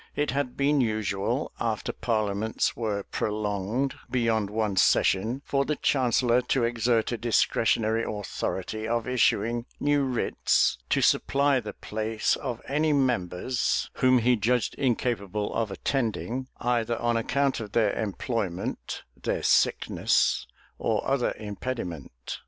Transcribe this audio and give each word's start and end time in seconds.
It 0.15 0.31
had 0.31 0.57
been 0.57 0.81
usual, 0.81 1.51
after 1.59 1.93
parliaments 1.93 2.75
were 2.75 3.03
prolonged 3.03 3.93
beyond 4.09 4.49
one 4.49 4.75
session, 4.75 5.43
for 5.45 5.63
the 5.63 5.75
chancellor 5.75 6.41
to 6.41 6.63
exert 6.63 7.11
a 7.11 7.19
discretionary 7.19 8.03
authority 8.03 8.87
of 8.87 9.07
issuing 9.07 9.67
new 9.79 10.01
writs 10.03 10.79
to 10.89 11.03
supply 11.03 11.59
the 11.59 11.73
place 11.73 12.35
of 12.35 12.63
any 12.67 12.93
members 12.93 13.91
whom 13.97 14.17
he 14.17 14.35
judged 14.35 14.73
incapable 14.73 15.53
of 15.53 15.69
attending, 15.69 16.47
either 16.59 16.97
on 16.97 17.15
account 17.15 17.59
of 17.59 17.73
their 17.73 17.93
employment, 17.93 19.03
their 19.15 19.43
sickness, 19.43 20.47
or 20.79 21.07
other 21.07 21.35
impediment. 21.37 22.39